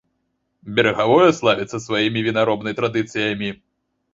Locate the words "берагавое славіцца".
0.77-1.81